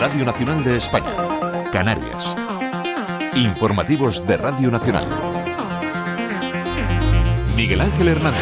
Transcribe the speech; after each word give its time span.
Radio 0.00 0.24
Nacional 0.24 0.64
de 0.64 0.78
España, 0.78 1.14
Canarias. 1.70 2.34
Informativos 3.34 4.26
de 4.26 4.38
Radio 4.38 4.70
Nacional. 4.70 5.06
Miguel 7.54 7.82
Ángel 7.82 8.08
Hernández. 8.08 8.40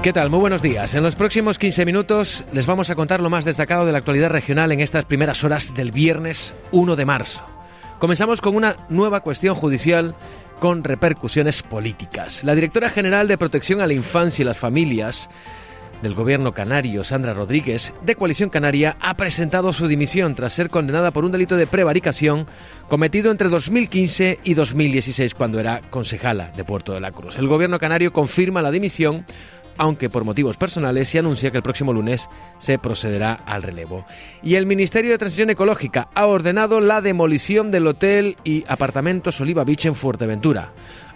¿Qué 0.00 0.12
tal? 0.12 0.30
Muy 0.30 0.38
buenos 0.38 0.62
días. 0.62 0.94
En 0.94 1.02
los 1.02 1.16
próximos 1.16 1.58
15 1.58 1.84
minutos 1.84 2.44
les 2.52 2.66
vamos 2.66 2.88
a 2.88 2.94
contar 2.94 3.20
lo 3.20 3.30
más 3.30 3.44
destacado 3.44 3.84
de 3.84 3.90
la 3.90 3.98
actualidad 3.98 4.30
regional 4.30 4.70
en 4.70 4.78
estas 4.78 5.06
primeras 5.06 5.42
horas 5.42 5.74
del 5.74 5.90
viernes 5.90 6.54
1 6.70 6.94
de 6.94 7.04
marzo. 7.04 7.44
Comenzamos 7.98 8.40
con 8.40 8.54
una 8.54 8.76
nueva 8.88 9.22
cuestión 9.22 9.56
judicial 9.56 10.14
con 10.60 10.84
repercusiones 10.84 11.64
políticas. 11.64 12.44
La 12.44 12.54
directora 12.54 12.90
general 12.90 13.26
de 13.26 13.38
Protección 13.38 13.80
a 13.80 13.88
la 13.88 13.94
Infancia 13.94 14.44
y 14.44 14.46
las 14.46 14.56
Familias 14.56 15.28
del 16.02 16.14
gobierno 16.14 16.52
canario, 16.52 17.04
Sandra 17.04 17.32
Rodríguez, 17.32 17.94
de 18.02 18.16
Coalición 18.16 18.50
Canaria, 18.50 18.96
ha 19.00 19.16
presentado 19.16 19.72
su 19.72 19.86
dimisión 19.86 20.34
tras 20.34 20.52
ser 20.52 20.68
condenada 20.68 21.12
por 21.12 21.24
un 21.24 21.32
delito 21.32 21.56
de 21.56 21.66
prevaricación 21.66 22.46
cometido 22.88 23.30
entre 23.30 23.48
2015 23.48 24.40
y 24.42 24.54
2016 24.54 25.34
cuando 25.34 25.60
era 25.60 25.80
concejala 25.90 26.48
de 26.56 26.64
Puerto 26.64 26.92
de 26.92 27.00
la 27.00 27.12
Cruz. 27.12 27.36
El 27.38 27.48
gobierno 27.48 27.78
canario 27.78 28.12
confirma 28.12 28.60
la 28.60 28.72
dimisión 28.72 29.24
aunque 29.78 30.10
por 30.10 30.24
motivos 30.24 30.58
personales 30.58 31.14
y 31.14 31.18
anuncia 31.18 31.50
que 31.50 31.56
el 31.56 31.62
próximo 31.62 31.94
lunes 31.94 32.28
se 32.58 32.78
procederá 32.78 33.32
al 33.32 33.62
relevo. 33.62 34.04
Y 34.42 34.56
el 34.56 34.66
Ministerio 34.66 35.12
de 35.12 35.18
Transición 35.18 35.48
Ecológica 35.48 36.10
ha 36.14 36.26
ordenado 36.26 36.80
la 36.80 37.00
demolición 37.00 37.70
del 37.70 37.86
hotel 37.86 38.36
y 38.44 38.64
apartamentos 38.68 39.40
Oliva 39.40 39.64
Beach 39.64 39.86
en 39.86 39.94
Fuerteventura 39.94 40.72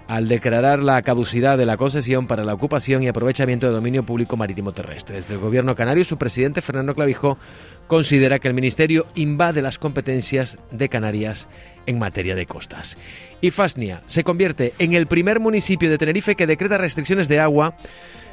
al 0.08 0.28
declarar 0.28 0.78
la 0.80 1.00
caducidad 1.02 1.58
de 1.58 1.66
la 1.66 1.76
concesión 1.76 2.26
para 2.26 2.44
la 2.44 2.54
ocupación 2.54 3.02
y 3.02 3.08
aprovechamiento 3.08 3.66
de 3.66 3.72
dominio 3.72 4.04
público 4.04 4.36
marítimo 4.36 4.72
terrestre. 4.72 5.16
Desde 5.16 5.34
el 5.34 5.40
gobierno 5.40 5.74
canario, 5.74 6.04
su 6.04 6.16
presidente 6.16 6.62
Fernando 6.62 6.94
Clavijo 6.94 7.38
considera 7.86 8.38
que 8.38 8.48
el 8.48 8.54
ministerio 8.54 9.06
invade 9.14 9.62
las 9.62 9.78
competencias 9.78 10.58
de 10.70 10.88
Canarias 10.88 11.48
en 11.86 11.98
materia 11.98 12.34
de 12.34 12.46
costas. 12.46 12.96
Y 13.40 13.50
Fasnia 13.50 14.02
se 14.06 14.24
convierte 14.24 14.74
en 14.78 14.94
el 14.94 15.06
primer 15.06 15.40
municipio 15.40 15.90
de 15.90 15.98
Tenerife 15.98 16.34
que 16.34 16.46
decreta 16.46 16.78
restricciones 16.78 17.28
de 17.28 17.40
agua 17.40 17.76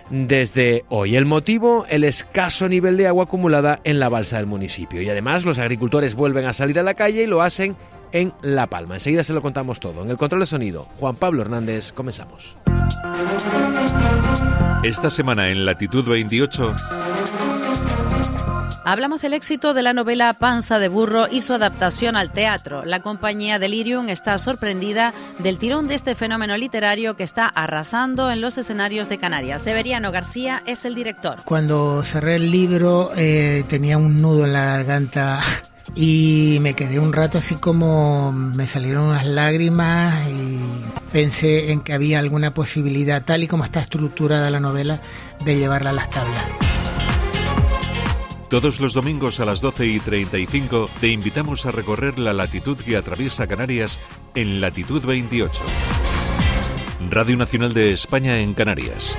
desde 0.09 0.83
hoy. 0.89 1.15
El 1.15 1.25
motivo, 1.25 1.85
el 1.89 2.03
escaso 2.03 2.67
nivel 2.67 2.97
de 2.97 3.07
agua 3.07 3.23
acumulada 3.23 3.79
en 3.83 3.99
la 3.99 4.09
balsa 4.09 4.37
del 4.37 4.45
municipio. 4.45 5.01
Y 5.01 5.09
además 5.09 5.45
los 5.45 5.59
agricultores 5.59 6.15
vuelven 6.15 6.45
a 6.45 6.53
salir 6.53 6.79
a 6.79 6.83
la 6.83 6.93
calle 6.93 7.23
y 7.23 7.27
lo 7.27 7.41
hacen 7.41 7.75
en 8.13 8.33
La 8.41 8.67
Palma. 8.67 8.95
Enseguida 8.95 9.23
se 9.23 9.33
lo 9.33 9.41
contamos 9.41 9.81
todo. 9.81 10.03
En 10.03 10.09
el 10.09 10.17
control 10.17 10.41
de 10.41 10.47
sonido, 10.47 10.85
Juan 10.99 11.17
Pablo 11.17 11.41
Hernández, 11.41 11.91
comenzamos. 11.91 12.55
Esta 14.83 15.09
semana 15.09 15.49
en 15.49 15.65
Latitud 15.65 16.07
28. 16.07 16.75
Hablamos 18.85 19.21
del 19.21 19.33
éxito 19.33 19.73
de 19.73 19.81
la 19.81 19.93
novela 19.93 20.33
Panza 20.39 20.77
de 20.77 20.89
Burro 20.89 21.27
y 21.31 21.39
su 21.39 21.53
adaptación 21.53 22.17
al 22.17 22.33
teatro. 22.33 22.83
La 22.83 23.01
compañía 23.01 23.57
Delirium 23.57 24.09
está 24.09 24.37
sorprendida 24.37 25.13
del 25.39 25.57
tirón 25.57 25.87
de 25.87 25.95
este 25.95 26.15
fenómeno 26.15 26.57
literario 26.57 27.15
que 27.15 27.23
está 27.23 27.47
arrasando 27.47 28.29
en 28.29 28.41
los 28.41 28.57
escenarios 28.57 29.07
de 29.07 29.19
Canarias. 29.19 29.61
Severiano 29.61 30.11
García 30.11 30.63
es 30.65 30.83
el 30.83 30.95
director. 30.95 31.37
Cuando 31.45 32.03
cerré 32.03 32.35
el 32.35 32.51
libro 32.51 33.11
eh, 33.15 33.63
tenía 33.69 33.97
un 33.97 34.21
nudo 34.21 34.43
en 34.43 34.51
la 34.51 34.65
garganta 34.65 35.41
y 35.95 36.57
me 36.61 36.73
quedé 36.73 36.99
un 36.99 37.13
rato 37.13 37.37
así 37.37 37.55
como 37.55 38.31
me 38.31 38.67
salieron 38.67 39.07
unas 39.07 39.25
lágrimas 39.25 40.27
y 40.29 40.59
pensé 41.11 41.71
en 41.71 41.81
que 41.81 41.93
había 41.93 42.19
alguna 42.19 42.53
posibilidad, 42.53 43.23
tal 43.23 43.43
y 43.43 43.47
como 43.47 43.63
está 43.63 43.79
estructurada 43.79 44.49
la 44.49 44.59
novela, 44.59 45.01
de 45.45 45.57
llevarla 45.57 45.91
a 45.91 45.93
las 45.93 46.09
tablas. 46.09 46.43
Todos 48.49 48.79
los 48.79 48.93
domingos 48.93 49.39
a 49.39 49.45
las 49.45 49.61
12 49.61 49.87
y 49.87 49.99
35 49.99 50.91
te 51.01 51.07
invitamos 51.07 51.65
a 51.65 51.71
recorrer 51.71 52.19
la 52.19 52.33
latitud 52.33 52.77
que 52.77 52.95
atraviesa 52.95 53.47
Canarias 53.47 53.99
en 54.35 54.61
latitud 54.61 55.03
28. 55.03 55.59
Radio 57.09 57.35
Nacional 57.35 57.73
de 57.73 57.93
España 57.93 58.39
en 58.39 58.53
Canarias. 58.53 59.17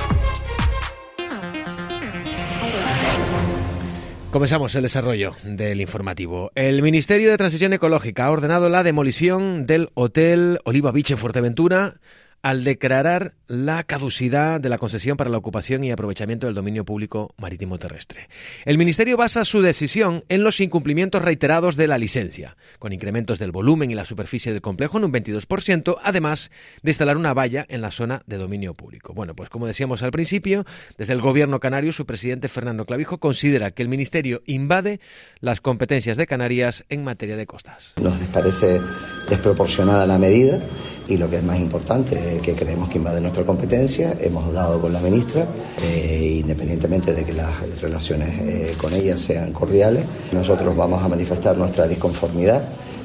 Comenzamos 4.35 4.75
el 4.75 4.83
desarrollo 4.83 5.37
del 5.45 5.81
informativo. 5.81 6.51
El 6.57 6.83
Ministerio 6.83 7.31
de 7.31 7.37
Transición 7.37 7.73
Ecológica 7.73 8.27
ha 8.27 8.33
ordenado 8.33 8.69
la 8.69 8.83
demolición 8.83 9.65
del 9.65 9.91
Hotel 9.95 10.59
Oliva 10.65 10.91
Beach 10.91 11.13
en 11.13 11.19
Fuerteventura 11.19 11.99
al 12.45 12.63
declarar 12.63 13.33
la 13.47 13.85
caducidad 13.85 14.61
de 14.61 14.69
la 14.69 14.77
concesión 14.77 15.17
para 15.17 15.31
la 15.31 15.39
ocupación 15.39 15.83
y 15.83 15.91
aprovechamiento 15.91 16.47
del 16.47 16.55
dominio 16.55 16.85
público 16.85 17.35
marítimo 17.39 17.79
terrestre. 17.79 18.29
El 18.67 18.77
Ministerio 18.77 19.17
basa 19.17 19.47
su 19.47 19.63
decisión 19.63 20.25
en 20.29 20.45
los 20.45 20.61
incumplimientos 20.61 21.23
reiterados 21.23 21.77
de 21.77 21.89
la 21.89 21.97
licencia, 21.97 22.59
con 22.79 22.93
incrementos 22.93 23.39
del 23.39 23.51
volumen 23.51 23.91
y 23.91 23.95
la 23.95 24.05
superficie 24.05 24.53
del 24.53 24.61
complejo 24.61 24.99
en 24.99 25.05
un 25.05 25.13
22%, 25.15 25.97
además 26.03 26.51
de 26.83 26.91
instalar 26.91 27.17
una 27.17 27.33
valla 27.33 27.65
en 27.71 27.81
la 27.81 27.91
zona 27.91 28.23
de 28.27 28.37
dominio 28.37 28.75
público. 28.75 29.15
Bueno, 29.15 29.35
pues 29.35 29.49
como 29.49 29.67
decíamos 29.67 30.03
al 30.03 30.11
principio, 30.11 30.67
desde 30.99 31.15
el 31.15 31.23
Gobierno 31.23 31.61
canario, 31.61 31.95
su 31.95 32.05
presidente 32.05 32.49
Fernando 32.49 32.85
Clavijo 32.85 33.17
considera 33.17 33.71
que 33.71 33.83
el 33.83 33.89
Ministerio 33.89 34.43
invade 34.45 35.01
las 35.41 35.63
competencias 35.63 36.19
de 36.19 36.27
Canarias 36.27 36.85
en 36.91 37.05
materia 37.05 37.39
de 37.39 37.47
costas. 37.47 37.95
Nos 38.03 38.19
parece 38.35 38.83
desproporcionada 39.31 40.05
la 40.05 40.19
medida 40.19 40.61
y 41.09 41.17
lo 41.17 41.29
que 41.29 41.37
es 41.37 41.45
más 41.45 41.59
importante, 41.59 42.41
que 42.43 42.55
creemos 42.55 42.89
que 42.89 42.99
invade 42.99 43.21
nuestra 43.21 43.45
competencia. 43.45 44.17
Hemos 44.21 44.45
hablado 44.45 44.81
con 44.81 44.93
la 44.93 45.01
ministra, 45.01 45.47
eh, 45.83 46.39
independientemente 46.41 47.13
de 47.13 47.25
que 47.25 47.33
las 47.33 47.81
relaciones 47.81 48.41
eh, 48.41 48.75
con 48.79 48.93
ella 48.95 49.17
sean 49.19 49.53
cordiales, 49.53 50.05
nosotros 50.33 50.77
vamos 50.77 51.03
a 51.03 51.09
manifestar 51.09 51.57
nuestra 51.57 51.87
disconformidad 51.87 52.63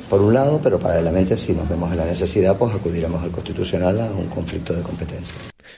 por 0.10 0.22
un 0.22 0.34
lado, 0.34 0.60
pero 0.64 0.80
paralelamente 0.80 1.38
si 1.38 1.54
nos 1.54 1.70
vemos 1.70 1.92
en 1.92 1.98
la 1.98 2.06
necesidad, 2.06 2.58
pues 2.58 2.74
acudiremos 2.74 3.24
al 3.24 3.32
Constitucional 3.32 4.00
a 4.00 4.06
un 4.06 4.28
conflicto 4.28 4.74
de 4.74 4.82
competencia. 4.82 5.36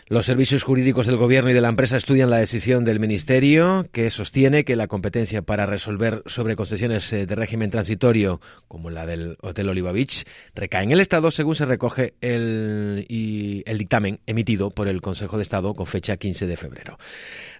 Los 0.07 0.25
servicios 0.25 0.63
jurídicos 0.63 1.07
del 1.07 1.15
Gobierno 1.17 1.49
y 1.49 1.53
de 1.53 1.61
la 1.61 1.69
empresa 1.69 1.95
estudian 1.95 2.29
la 2.29 2.37
decisión 2.37 2.83
del 2.83 2.99
Ministerio, 2.99 3.87
que 3.91 4.09
sostiene 4.09 4.65
que 4.65 4.75
la 4.75 4.87
competencia 4.87 5.41
para 5.41 5.65
resolver 5.65 6.21
sobre 6.25 6.55
concesiones 6.55 7.11
eh, 7.13 7.25
de 7.25 7.35
régimen 7.35 7.71
transitorio, 7.71 8.41
como 8.67 8.89
la 8.89 9.05
del 9.05 9.37
Hotel 9.41 9.69
Oliva 9.69 9.91
Beach, 9.91 10.25
recae 10.53 10.83
en 10.83 10.91
el 10.91 10.99
Estado, 10.99 11.31
según 11.31 11.55
se 11.55 11.65
recoge 11.65 12.13
el, 12.19 13.05
el 13.65 13.77
dictamen 13.77 14.19
emitido 14.25 14.69
por 14.69 14.87
el 14.87 15.01
Consejo 15.01 15.37
de 15.37 15.43
Estado 15.43 15.73
con 15.73 15.87
fecha 15.87 16.17
15 16.17 16.45
de 16.45 16.57
febrero. 16.57 16.97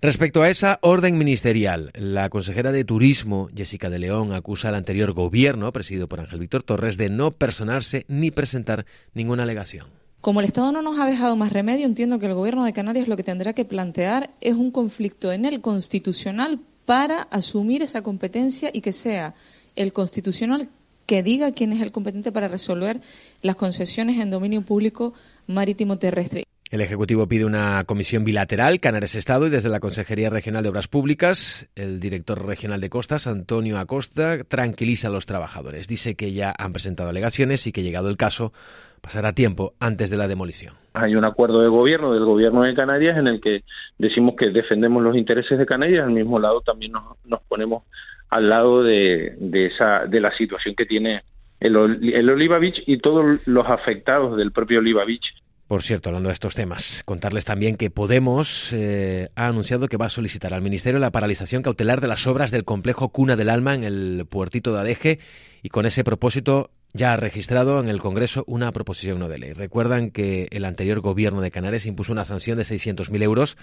Respecto 0.02 0.42
a 0.42 0.50
esa 0.50 0.80
orden 0.82 1.18
ministerial, 1.18 1.92
la 1.94 2.30
consejera 2.30 2.72
de 2.72 2.84
Turismo, 2.84 3.50
Jessica 3.56 3.90
de 3.90 4.00
León, 4.00 4.34
acusa 4.34 4.70
al 4.70 4.76
anterior 4.76 5.14
Gobierno, 5.14 5.72
presidido 5.72 6.08
por 6.08 6.20
Ángel 6.20 6.40
Víctor 6.40 6.61
Torres, 6.64 6.98
de 6.98 7.10
no 7.10 7.32
personarse 7.32 8.06
ni 8.08 8.32
presentar 8.32 8.86
ninguna 9.14 9.44
alegación. 9.44 9.88
Como 10.22 10.40
el 10.40 10.46
Estado 10.46 10.72
no 10.72 10.82
nos 10.82 11.00
ha 11.00 11.06
dejado 11.06 11.36
más 11.36 11.52
remedio, 11.52 11.86
entiendo 11.86 12.20
que 12.20 12.28
el 12.28 12.36
Gobierno 12.36 12.64
de 12.64 12.74
Canarias 12.74 13.08
lo 13.08 13.18
que 13.18 13.24
tendrá 13.24 13.54
que 13.54 13.66
plantear 13.66 14.30
es 14.40 14.56
un 14.56 14.70
conflicto 14.70 15.32
en 15.32 15.46
el 15.46 15.62
constitucional 15.62 16.60
para 16.86 17.24
asumir 17.24 17.82
esa 17.82 18.04
competencia 18.04 18.70
y 18.72 18.82
que 18.82 18.92
sea 18.92 19.34
el 19.76 19.94
constitucional 19.94 20.70
que 21.06 21.24
diga 21.24 21.52
quién 21.52 21.74
es 21.74 21.82
el 21.82 21.92
competente 21.92 22.32
para 22.32 22.48
resolver 22.48 23.02
las 23.42 23.56
concesiones 23.56 24.20
en 24.20 24.30
dominio 24.30 24.62
público 24.62 25.14
marítimo 25.48 25.98
terrestre. 25.98 26.46
El 26.72 26.80
Ejecutivo 26.80 27.28
pide 27.28 27.44
una 27.44 27.84
comisión 27.84 28.24
bilateral, 28.24 28.80
Canarias-Estado, 28.80 29.48
y 29.48 29.50
desde 29.50 29.68
la 29.68 29.82
Consejería 29.82 30.30
Regional 30.30 30.64
de 30.64 30.70
Obras 30.70 30.88
Públicas, 30.88 31.68
el 31.76 32.00
director 32.00 32.48
regional 32.48 32.80
de 32.80 32.90
Costas, 32.90 33.28
Antonio 33.28 33.78
Acosta, 33.78 34.46
tranquiliza 34.46 35.10
a 35.10 35.12
los 35.12 35.26
trabajadores. 35.26 35.90
Dice 35.90 36.16
que 36.16 36.32
ya 36.32 36.56
han 36.58 36.72
presentado 36.72 37.10
alegaciones 37.10 37.68
y 37.68 37.74
que, 37.74 37.84
llegado 37.84 38.10
el 38.10 38.16
caso, 38.16 38.54
pasará 39.02 39.34
tiempo 39.34 39.74
antes 39.82 40.10
de 40.10 40.16
la 40.16 40.30
demolición. 40.30 40.74
Hay 40.94 41.14
un 41.14 41.26
acuerdo 41.26 41.62
de 41.62 41.68
gobierno 41.68 42.14
del 42.14 42.24
gobierno 42.24 42.64
de 42.64 42.74
Canarias 42.74 43.18
en 43.18 43.28
el 43.28 43.42
que 43.42 43.66
decimos 43.98 44.36
que 44.38 44.52
defendemos 44.52 45.04
los 45.04 45.18
intereses 45.18 45.60
de 45.60 45.66
Canarias, 45.66 46.06
al 46.06 46.14
mismo 46.14 46.40
lado 46.40 46.62
también 46.62 46.94
nos, 46.94 47.42
ponemos 47.50 47.84
al 48.30 48.48
lado 48.48 48.82
de, 48.82 49.36
esa, 49.52 50.06
de 50.06 50.22
la 50.22 50.32
situación 50.38 50.76
que 50.76 50.86
tiene 50.86 51.22
el, 51.60 51.76
el 51.76 52.74
y 52.88 52.98
todos 53.00 53.46
los 53.46 53.68
afectados 53.68 54.38
del 54.38 54.54
propio 54.54 54.80
Oliva 54.80 55.04
Beach 55.04 55.41
por 55.72 55.84
cierto, 55.84 56.10
hablando 56.10 56.28
de 56.28 56.34
estos 56.34 56.54
temas, 56.54 57.02
contarles 57.06 57.46
también 57.46 57.78
que 57.78 57.90
Podemos 57.90 58.74
eh, 58.74 59.30
ha 59.36 59.48
anunciado 59.48 59.88
que 59.88 59.96
va 59.96 60.08
a 60.08 60.10
solicitar 60.10 60.54
al 60.54 60.62
Ministerio 60.62 61.00
la 61.00 61.12
paralización 61.12 61.64
cautelar 61.64 62.02
de 62.02 62.10
las 62.10 62.28
obras 62.28 62.52
del 62.52 62.66
complejo 62.66 63.08
Cuna 63.08 63.38
del 63.38 63.50
Alma 63.50 63.74
en 63.74 63.86
el 63.86 64.26
puertito 64.30 64.74
de 64.74 64.82
Adeje 64.82 65.20
y 65.64 65.70
con 65.70 65.86
ese 65.86 66.04
propósito 66.04 66.72
ya 66.92 67.14
ha 67.14 67.16
registrado 67.16 67.80
en 67.80 67.88
el 67.88 68.02
Congreso 68.02 68.44
una 68.48 68.70
proposición 68.74 69.20
no 69.20 69.30
de 69.30 69.38
ley. 69.38 69.54
Recuerdan 69.54 70.12
que 70.12 70.50
el 70.52 70.66
anterior 70.66 71.00
gobierno 71.00 71.40
de 71.40 71.52
Canarias 71.52 71.86
impuso 71.86 72.12
una 72.12 72.26
sanción 72.26 72.58
de 72.58 72.66
600.000 72.66 73.24
euros 73.24 73.56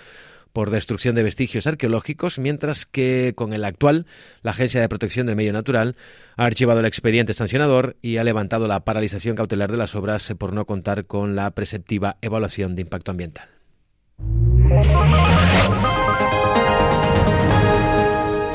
por 0.58 0.70
destrucción 0.70 1.14
de 1.14 1.22
vestigios 1.22 1.68
arqueológicos, 1.68 2.40
mientras 2.40 2.84
que 2.84 3.32
con 3.36 3.52
el 3.52 3.64
actual, 3.64 4.06
la 4.42 4.50
Agencia 4.50 4.80
de 4.80 4.88
Protección 4.88 5.28
del 5.28 5.36
Medio 5.36 5.52
Natural 5.52 5.94
ha 6.36 6.46
archivado 6.46 6.80
el 6.80 6.86
expediente 6.86 7.32
sancionador 7.32 7.94
y 8.02 8.16
ha 8.16 8.24
levantado 8.24 8.66
la 8.66 8.80
paralización 8.80 9.36
cautelar 9.36 9.70
de 9.70 9.76
las 9.76 9.94
obras 9.94 10.34
por 10.36 10.52
no 10.52 10.64
contar 10.64 11.06
con 11.06 11.36
la 11.36 11.52
preceptiva 11.52 12.16
evaluación 12.22 12.74
de 12.74 12.82
impacto 12.82 13.12
ambiental. 13.12 13.48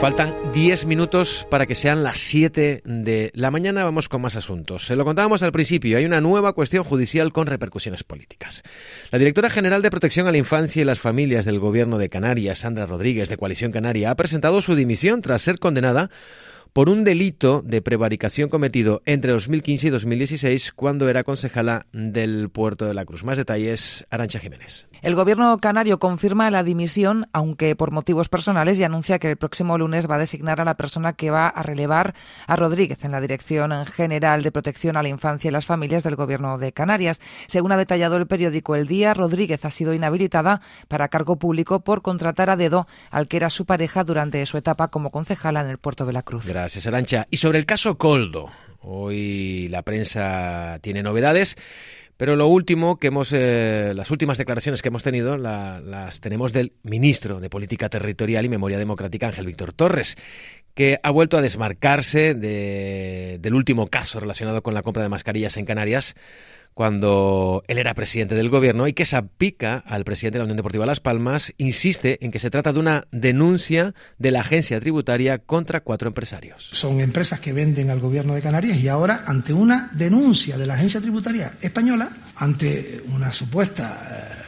Faltan 0.04 0.36
10 0.54 0.86
minutos 0.86 1.48
para 1.50 1.66
que 1.66 1.76
sean 1.76 2.04
las 2.04 2.18
7 2.18 2.82
de 2.84 3.32
la 3.34 3.52
mañana. 3.52 3.86
Vamos 3.86 4.10
con 4.10 4.22
más 4.22 4.36
asuntos. 4.36 4.86
Se 4.86 4.98
lo 4.98 5.06
contábamos 5.06 5.44
al 5.44 5.54
principio. 5.54 5.98
Hay 5.98 6.04
una 6.04 6.20
nueva 6.20 6.52
cuestión 6.52 6.84
judicial 6.84 7.32
con 7.32 7.48
repercusiones 7.48 8.04
políticas. 8.04 8.64
La 9.12 9.20
directora 9.20 9.50
general 9.50 9.82
de 9.82 9.90
Protección 9.90 10.28
a 10.28 10.34
la 10.34 10.38
Infancia 10.38 10.82
y 10.82 10.84
las 10.84 11.00
Familias 11.00 11.46
del 11.46 11.58
Gobierno 11.58 11.98
de 11.98 12.10
Canarias, 12.10 12.58
Sandra 12.58 12.86
Rodríguez, 12.86 13.30
de 13.30 13.38
Coalición 13.38 13.72
Canaria, 13.72 14.12
ha 14.12 14.16
presentado 14.16 14.62
su 14.62 14.76
dimisión 14.76 15.22
tras 15.22 15.42
ser 15.42 15.58
condenada 15.58 16.10
por 16.74 16.90
un 16.90 17.06
delito 17.06 17.62
de 17.62 17.82
prevaricación 17.82 18.50
cometido 18.50 19.04
entre 19.06 19.32
2015 19.32 19.88
y 19.88 19.90
2016 19.90 20.74
cuando 20.74 21.08
era 21.08 21.24
concejala 21.24 21.86
del 21.94 22.50
puerto 22.50 22.86
de 22.86 22.94
la 22.94 23.06
Cruz. 23.06 23.24
Más 23.24 23.38
detalles, 23.38 24.06
Arancha 24.10 24.40
Jiménez. 24.40 24.86
El 25.04 25.16
gobierno 25.16 25.58
canario 25.58 26.00
confirma 26.00 26.50
la 26.50 26.64
dimisión, 26.64 27.28
aunque 27.34 27.76
por 27.76 27.92
motivos 27.92 28.30
personales, 28.30 28.80
y 28.80 28.86
anuncia 28.86 29.20
que 29.20 29.30
el 29.30 29.36
próximo 29.36 29.78
lunes 29.78 30.10
va 30.10 30.16
a 30.16 30.20
designar 30.20 30.62
a 30.62 30.64
la 30.64 30.78
persona 30.78 31.12
que 31.12 31.30
va 31.30 31.48
a 31.48 31.62
relevar 31.62 32.16
a 32.48 32.56
Rodríguez 32.56 33.04
en 33.04 33.12
la 33.12 33.20
Dirección 33.20 33.86
General 33.86 34.42
de 34.44 34.54
Protección 34.54 34.96
a 34.96 35.04
la 35.04 35.10
Infancia 35.10 35.50
y 35.50 35.52
las 35.52 35.66
Familias 35.66 36.04
del 36.04 36.16
Gobierno 36.16 36.58
de 36.58 36.72
Canarias. 36.72 37.20
Según 37.48 37.74
ha 37.74 37.78
detallado 37.78 38.16
el 38.16 38.28
periódico 38.28 38.76
El 38.76 38.88
Día, 38.88 39.14
Rodríguez 39.14 39.66
ha 39.66 39.72
sido 39.72 39.94
inhabilitada 39.94 40.62
para 40.88 41.10
cargo 41.10 41.36
público 41.36 41.82
por 41.82 42.02
contratar 42.02 42.50
a 42.50 42.56
dedo 42.56 42.88
al 43.12 43.28
que 43.28 43.36
era 43.36 43.50
su 43.50 43.66
pareja 43.66 44.06
durante 44.06 44.46
su 44.46 44.56
etapa 44.56 44.88
como 44.88 45.12
concejala 45.12 45.60
en 45.60 45.70
el 45.70 45.80
puerto 45.80 46.06
de 46.06 46.14
la 46.14 46.24
Cruz. 46.24 46.46
Gracias, 46.46 46.88
Arancha. 46.88 47.28
Y 47.30 47.36
sobre 47.36 47.60
el 47.60 47.66
caso 47.66 47.98
Coldo, 47.98 48.52
hoy 48.80 49.68
la 49.68 49.82
prensa 49.82 50.80
tiene 50.82 51.04
novedades. 51.04 51.58
Pero 52.18 52.36
lo 52.36 52.48
último 52.48 52.98
que 52.98 53.08
hemos, 53.08 53.32
eh, 53.34 53.94
las 53.96 54.12
últimas 54.12 54.38
declaraciones 54.38 54.82
que 54.82 54.90
hemos 54.90 55.04
tenido 55.04 55.38
las 55.38 56.22
tenemos 56.22 56.54
del 56.54 56.74
ministro 56.84 57.40
de 57.40 57.50
Política 57.50 57.90
Territorial 57.90 58.46
y 58.46 58.50
Memoria 58.50 58.78
Democrática, 58.78 59.28
Ángel 59.28 59.48
Víctor 59.48 59.74
Torres, 59.74 60.16
que 60.76 61.00
ha 61.04 61.12
vuelto 61.12 61.38
a 61.38 61.42
desmarcarse 61.42 62.34
del 62.34 63.54
último 63.54 63.88
caso 63.88 64.20
relacionado 64.20 64.62
con 64.64 64.74
la 64.74 64.82
compra 64.82 65.04
de 65.04 65.10
mascarillas 65.10 65.58
en 65.58 65.66
Canarias 65.66 66.16
cuando 66.74 67.64
él 67.68 67.78
era 67.78 67.94
presidente 67.94 68.36
del 68.36 68.50
gobierno 68.50 68.88
y 68.88 68.94
que 68.94 69.06
pica 69.38 69.78
al 69.86 70.04
presidente 70.04 70.38
de 70.38 70.40
la 70.40 70.46
Unión 70.46 70.58
Deportiva 70.58 70.86
Las 70.86 71.00
Palmas 71.00 71.54
insiste 71.58 72.24
en 72.26 72.32
que 72.32 72.40
se 72.40 72.50
trata 72.50 72.74
de 72.74 72.80
una 72.80 73.08
denuncia 73.12 73.94
de 74.18 74.32
la 74.32 74.42
agencia 74.42 74.80
tributaria 74.80 75.40
contra 75.40 75.82
cuatro 75.82 76.08
empresarios. 76.08 76.70
Son 76.72 77.00
empresas 77.00 77.40
que 77.40 77.54
venden 77.54 77.90
al 77.90 78.00
gobierno 78.00 78.34
de 78.34 78.42
Canarias 78.42 78.78
y 78.80 78.88
ahora 78.88 79.24
ante 79.26 79.54
una 79.54 79.90
denuncia 79.94 80.58
de 80.58 80.66
la 80.66 80.74
agencia 80.74 81.02
tributaria 81.02 81.54
española, 81.62 82.10
ante 82.36 83.02
una 83.14 83.32
supuesta 83.32 84.02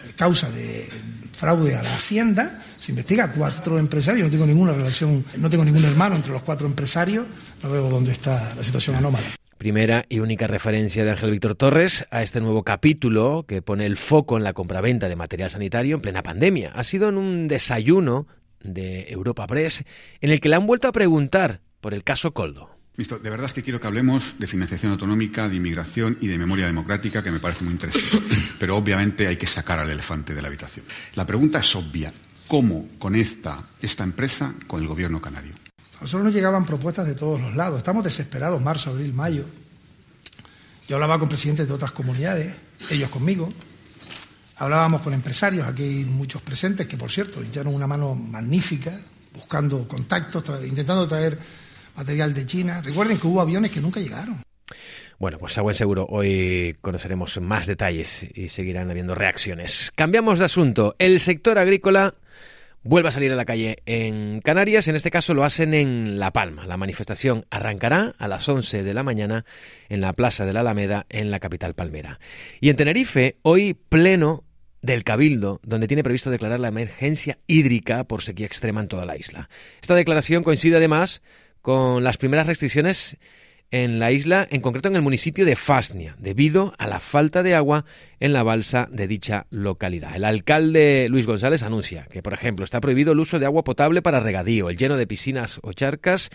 eh, 0.07 0.13
causa 0.15 0.49
de 0.49 0.87
fraude 1.33 1.75
a 1.75 1.83
la 1.83 1.93
hacienda, 1.93 2.59
se 2.79 2.91
investiga 2.91 3.31
cuatro 3.31 3.77
empresarios, 3.77 4.25
no 4.25 4.31
tengo 4.31 4.45
ninguna 4.45 4.73
relación, 4.73 5.23
no 5.37 5.49
tengo 5.49 5.65
ningún 5.65 5.83
hermano 5.83 6.15
entre 6.15 6.31
los 6.31 6.43
cuatro 6.43 6.65
empresarios, 6.65 7.25
no 7.61 7.69
veo 7.69 7.89
dónde 7.89 8.13
está 8.13 8.55
la 8.55 8.63
situación 8.63 8.95
anómala 8.95 9.27
primera 9.57 10.05
y 10.09 10.19
única 10.19 10.47
referencia 10.47 11.05
de 11.05 11.11
Ángel 11.11 11.31
Víctor 11.31 11.55
Torres 11.55 12.05
a 12.11 12.23
este 12.23 12.41
nuevo 12.41 12.63
capítulo 12.63 13.45
que 13.47 13.61
pone 13.61 13.85
el 13.85 13.97
foco 13.97 14.37
en 14.37 14.43
la 14.43 14.53
compraventa 14.53 15.09
de 15.09 15.15
material 15.15 15.49
sanitario 15.49 15.95
en 15.95 16.01
plena 16.01 16.23
pandemia. 16.23 16.71
Ha 16.73 16.83
sido 16.83 17.09
en 17.09 17.17
un 17.17 17.47
desayuno 17.47 18.27
de 18.61 19.07
Europa 19.09 19.47
Press 19.47 19.83
en 20.21 20.31
el 20.31 20.39
que 20.39 20.49
le 20.49 20.55
han 20.55 20.67
vuelto 20.67 20.87
a 20.87 20.91
preguntar 20.91 21.61
por 21.81 21.93
el 21.93 22.03
caso 22.03 22.33
Coldo. 22.33 22.69
Visto, 22.97 23.19
de 23.19 23.29
verdad 23.29 23.47
es 23.47 23.53
que 23.53 23.61
quiero 23.61 23.79
que 23.79 23.87
hablemos 23.87 24.39
de 24.39 24.47
financiación 24.47 24.91
autonómica, 24.91 25.49
de 25.49 25.57
inmigración 25.57 26.17
y 26.21 26.27
de 26.27 26.37
memoria 26.37 26.65
democrática, 26.65 27.21
que 27.21 27.31
me 27.31 27.39
parece 27.39 27.63
muy 27.65 27.73
interesante. 27.73 28.35
Pero 28.59 28.77
obviamente 28.77 29.27
hay 29.27 29.35
que 29.35 29.47
sacar 29.47 29.79
al 29.79 29.89
elefante 29.89 30.33
de 30.33 30.41
la 30.41 30.47
habitación. 30.47 30.85
La 31.15 31.25
pregunta 31.25 31.59
es 31.59 31.75
obvia. 31.75 32.13
¿Cómo 32.47 32.87
conecta 32.99 33.63
esta 33.81 34.03
empresa 34.03 34.53
con 34.67 34.81
el 34.81 34.87
gobierno 34.87 35.19
canario? 35.19 35.53
Nosotros 36.01 36.25
nos 36.25 36.33
llegaban 36.33 36.65
propuestas 36.65 37.07
de 37.07 37.15
todos 37.15 37.39
los 37.39 37.55
lados. 37.55 37.77
Estamos 37.77 38.03
desesperados, 38.03 38.61
marzo, 38.61 38.89
abril, 38.89 39.13
mayo. 39.13 39.45
Yo 40.87 40.97
hablaba 40.97 41.17
con 41.17 41.29
presidentes 41.29 41.67
de 41.67 41.73
otras 41.73 41.91
comunidades, 41.91 42.55
ellos 42.89 43.09
conmigo. 43.09 43.51
Hablábamos 44.57 45.01
con 45.01 45.13
empresarios, 45.13 45.65
aquí 45.65 45.83
hay 45.83 46.05
muchos 46.05 46.41
presentes 46.41 46.87
que, 46.87 46.97
por 46.97 47.11
cierto, 47.11 47.41
echaron 47.41 47.73
una 47.73 47.87
mano 47.87 48.13
magnífica, 48.13 48.97
buscando 49.33 49.87
contactos, 49.87 50.43
intentando 50.65 51.07
traer 51.07 51.37
material 51.95 52.33
de 52.33 52.45
China. 52.45 52.81
Recuerden 52.81 53.17
que 53.17 53.27
hubo 53.27 53.41
aviones 53.41 53.71
que 53.71 53.81
nunca 53.81 53.99
llegaron. 53.99 54.41
Bueno, 55.17 55.39
pues 55.39 55.57
a 55.57 55.61
buen 55.61 55.75
seguro 55.75 56.05
hoy 56.09 56.77
conoceremos 56.81 57.39
más 57.41 57.67
detalles 57.67 58.25
y 58.33 58.49
seguirán 58.49 58.91
habiendo 58.91 59.15
reacciones. 59.15 59.91
Cambiamos 59.95 60.39
de 60.39 60.45
asunto. 60.45 60.95
El 60.99 61.19
sector 61.19 61.57
agrícola 61.57 62.15
vuelve 62.85 63.09
a 63.09 63.11
salir 63.11 63.33
a 63.33 63.35
la 63.35 63.45
calle 63.45 63.77
en 63.87 64.39
Canarias, 64.41 64.87
en 64.87 64.95
este 64.95 65.11
caso 65.11 65.33
lo 65.33 65.43
hacen 65.43 65.73
en 65.73 66.19
La 66.19 66.31
Palma. 66.31 66.67
La 66.67 66.77
manifestación 66.77 67.45
arrancará 67.49 68.13
a 68.19 68.27
las 68.27 68.47
11 68.47 68.83
de 68.83 68.93
la 68.93 69.01
mañana 69.03 69.43
en 69.89 70.01
la 70.01 70.13
Plaza 70.13 70.45
de 70.45 70.53
la 70.53 70.59
Alameda, 70.59 71.07
en 71.09 71.31
la 71.31 71.39
capital 71.39 71.73
palmera. 71.73 72.19
Y 72.61 72.69
en 72.69 72.75
Tenerife, 72.75 73.37
hoy 73.41 73.73
pleno 73.73 74.43
del 74.83 75.03
Cabildo, 75.03 75.59
donde 75.63 75.87
tiene 75.87 76.03
previsto 76.03 76.29
declarar 76.29 76.59
la 76.59 76.67
emergencia 76.67 77.39
hídrica 77.47 78.03
por 78.03 78.21
sequía 78.21 78.45
extrema 78.45 78.81
en 78.81 78.87
toda 78.87 79.05
la 79.05 79.17
isla. 79.17 79.49
Esta 79.81 79.95
declaración 79.95 80.43
coincide 80.43 80.77
además 80.77 81.23
con 81.63 82.03
las 82.03 82.17
primeras 82.17 82.45
restricciones 82.45 83.17
en 83.71 83.99
la 83.99 84.11
isla, 84.11 84.47
en 84.49 84.61
concreto 84.61 84.87
en 84.87 84.95
el 84.95 85.01
municipio 85.01 85.45
de 85.45 85.55
Fasnia, 85.55 86.15
debido 86.19 86.73
a 86.77 86.87
la 86.87 86.99
falta 86.99 87.43
de 87.43 87.55
agua 87.55 87.85
en 88.19 88.33
la 88.33 88.43
balsa 88.43 88.87
de 88.91 89.07
dicha 89.07 89.47
localidad. 89.49 90.15
El 90.15 90.23
alcalde 90.23 91.07
Luis 91.09 91.25
González 91.25 91.63
anuncia 91.63 92.07
que, 92.11 92.23
por 92.23 92.33
ejemplo, 92.33 92.63
está 92.63 92.79
prohibido 92.79 93.13
el 93.13 93.19
uso 93.19 93.39
de 93.39 93.45
agua 93.45 93.63
potable 93.63 94.01
para 94.01 94.19
regadío, 94.19 94.69
el 94.69 94.77
lleno 94.77 94.97
de 94.97 95.07
piscinas 95.07 95.59
o 95.63 95.73
charcas 95.73 96.29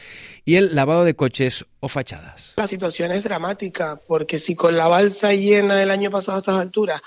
y 0.45 0.57
el 0.57 0.75
lavado 0.75 1.05
de 1.05 1.15
coches 1.15 1.65
o 1.81 1.89
fachadas. 1.89 2.55
La 2.57 2.67
situación 2.67 3.13
es 3.13 3.25
dramática 3.25 4.01
porque 4.07 4.39
si 4.39 4.55
con 4.55 4.77
la 4.77 4.89
balsa 4.89 5.33
llena 5.33 5.77
del 5.77 5.91
año 5.91 6.11
pasado 6.11 6.37
a 6.37 6.41
estas 6.41 6.57
alturas 6.57 7.01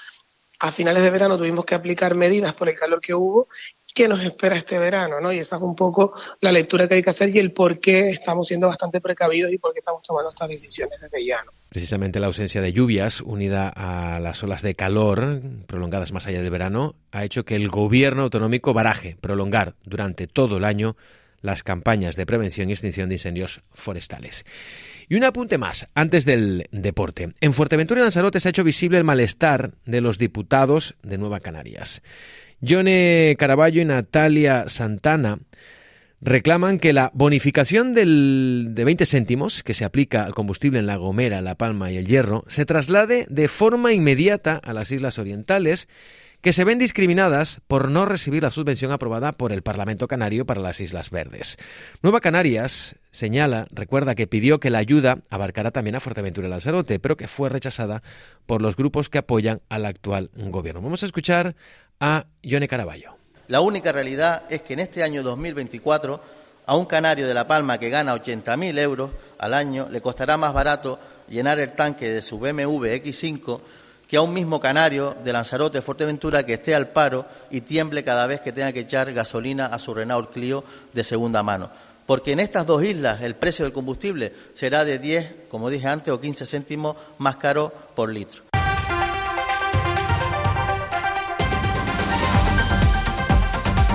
a 0.60 0.72
finales 0.72 1.04
de 1.04 1.10
verano 1.10 1.38
tuvimos 1.38 1.66
que 1.66 1.76
aplicar 1.76 2.16
medidas 2.16 2.54
por 2.54 2.70
el 2.70 2.78
calor 2.78 3.02
que 3.02 3.14
hubo 3.14 3.50
qué 3.94 4.08
nos 4.08 4.22
espera 4.24 4.56
este 4.56 4.80
verano, 4.80 5.22
¿no? 5.22 5.32
Y 5.32 5.40
esa 5.40 5.58
es 5.58 5.62
un 5.62 5.76
poco 5.76 6.14
la 6.42 6.52
lectura 6.52 6.88
que 6.88 6.96
hay 6.96 7.04
que 7.04 7.12
hacer 7.12 7.30
y 7.30 7.40
el 7.40 7.52
por 7.52 7.80
qué 7.80 8.10
estamos 8.10 8.48
siendo 8.48 8.68
bastante 8.68 9.00
precavidos 9.00 9.52
y 9.52 9.58
por 9.58 9.74
qué 9.74 9.80
estamos 9.80 10.02
tomando 10.04 10.30
estas 10.30 10.50
decisiones 10.50 11.00
desde 11.00 11.26
ya. 11.26 11.44
Precisamente 11.70 12.20
la 12.20 12.28
ausencia 12.28 12.62
de 12.62 12.74
lluvias, 12.74 13.22
unida 13.22 13.70
a 13.70 14.20
las 14.20 14.42
olas 14.44 14.62
de 14.62 14.76
calor 14.76 15.42
prolongadas 15.68 16.12
más 16.12 16.28
allá 16.28 16.42
del 16.42 16.52
verano, 16.52 16.96
ha 17.12 17.24
hecho 17.24 17.46
que 17.46 17.56
el 17.56 17.70
gobierno 17.70 18.24
autonómico 18.24 18.74
baraje 18.74 19.18
prolongar 19.22 19.76
durante 19.84 20.28
todo 20.28 20.58
el 20.58 20.64
año 20.64 20.96
las 21.42 21.62
campañas 21.62 22.16
de 22.16 22.26
prevención 22.26 22.70
y 22.70 22.74
extinción 22.74 23.10
de 23.10 23.16
incendios 23.16 23.62
forestales. 23.74 24.46
Y 25.10 25.16
un 25.16 25.26
apunte 25.26 25.58
más, 25.58 25.88
antes 25.94 26.26
del 26.26 26.68
deporte. 26.72 27.34
En 27.42 27.54
Fuerteventura 27.54 28.00
y 28.00 28.04
Lanzarote 28.04 28.40
se 28.40 28.48
ha 28.48 28.52
hecho 28.52 28.64
visible 28.64 28.98
el 28.98 29.04
malestar 29.04 29.74
de 29.86 30.00
los 30.00 30.18
diputados 30.18 30.96
de 31.04 31.18
Nueva 31.18 31.42
Canarias. 31.42 32.02
Yone 32.64 33.36
Caraballo 33.38 33.82
y 33.82 33.86
Natalia 33.86 34.70
Santana 34.70 35.40
reclaman 36.22 36.80
que 36.80 36.94
la 36.94 37.12
bonificación 37.14 37.94
del, 37.94 38.70
de 38.70 38.86
20 38.86 39.06
céntimos 39.06 39.64
que 39.64 39.74
se 39.74 39.84
aplica 39.84 40.24
al 40.24 40.34
combustible 40.34 40.80
en 40.80 40.86
La 40.86 40.96
Gomera, 40.96 41.42
La 41.42 41.56
Palma 41.56 41.92
y 41.92 41.98
El 41.98 42.08
Hierro 42.08 42.46
se 42.48 42.66
traslade 42.66 43.26
de 43.30 43.50
forma 43.50 43.92
inmediata 43.92 44.56
a 44.64 44.72
las 44.72 44.92
Islas 44.92 45.20
Orientales 45.20 45.90
que 46.44 46.52
se 46.52 46.66
ven 46.66 46.78
discriminadas 46.78 47.62
por 47.68 47.90
no 47.90 48.06
recibir 48.06 48.44
la 48.44 48.50
subvención 48.50 48.92
aprobada 48.92 49.32
por 49.32 49.54
el 49.54 49.64
Parlamento 49.64 50.10
Canario 50.10 50.46
para 50.46 50.60
las 50.60 50.82
Islas 50.82 51.10
Verdes. 51.10 51.58
Nueva 52.02 52.20
Canarias 52.20 52.98
señala, 53.12 53.66
recuerda 53.72 54.14
que 54.14 54.28
pidió 54.28 54.60
que 54.60 54.70
la 54.70 54.80
ayuda 54.80 55.20
abarcara 55.30 55.72
también 55.72 55.96
a 55.96 56.02
Fuerteventura 56.02 56.48
y 56.48 56.50
Lanzarote, 56.50 57.00
pero 57.00 57.16
que 57.16 57.30
fue 57.30 57.48
rechazada 57.48 58.04
por 58.46 58.62
los 58.62 58.76
grupos 58.76 59.10
que 59.10 59.20
apoyan 59.20 59.62
al 59.70 59.86
actual 59.86 60.32
gobierno. 60.36 60.82
Vamos 60.82 61.02
a 61.04 61.06
escuchar 61.06 61.56
a 62.02 62.26
Yone 62.44 62.68
Caraballo. 62.68 63.16
La 63.48 63.62
única 63.62 63.94
realidad 63.94 64.44
es 64.50 64.64
que 64.64 64.74
en 64.74 64.82
este 64.82 65.02
año 65.02 65.24
2024 65.24 66.22
a 66.66 66.76
un 66.76 66.86
canario 66.86 67.26
de 67.26 67.34
La 67.34 67.48
Palma 67.48 67.78
que 67.78 67.90
gana 67.90 68.14
80.000 68.16 68.80
euros 68.80 69.12
al 69.40 69.54
año 69.54 69.88
le 69.90 70.02
costará 70.02 70.36
más 70.36 70.54
barato 70.54 71.00
llenar 71.30 71.60
el 71.60 71.72
tanque 71.72 72.10
de 72.10 72.22
su 72.22 72.38
BMW 72.38 72.86
X5 73.02 73.62
que 74.14 74.18
a 74.18 74.22
un 74.22 74.32
mismo 74.32 74.60
canario 74.60 75.16
de 75.24 75.34
Lanzarote, 75.34 75.82
Fuerteventura, 75.82 76.46
que 76.46 76.54
esté 76.54 76.76
al 76.76 76.90
paro 76.90 77.26
y 77.50 77.62
tiemble 77.62 78.04
cada 78.04 78.28
vez 78.28 78.42
que 78.42 78.52
tenga 78.52 78.72
que 78.72 78.82
echar 78.82 79.12
gasolina 79.12 79.66
a 79.66 79.80
su 79.80 79.92
Renault 79.92 80.32
Clio 80.32 80.64
de 80.94 81.04
segunda 81.04 81.42
mano. 81.42 81.72
Porque 82.06 82.34
en 82.34 82.40
estas 82.40 82.68
dos 82.68 82.84
islas 82.84 83.24
el 83.24 83.34
precio 83.34 83.66
del 83.66 83.74
combustible 83.74 84.32
será 84.54 84.86
de 84.86 85.00
10, 85.00 85.48
como 85.50 85.72
dije 85.72 85.88
antes, 85.88 86.14
o 86.14 86.22
15 86.22 86.46
céntimos 86.46 86.96
más 87.18 87.38
caro 87.38 87.74
por 87.96 88.12
litro. 88.12 88.53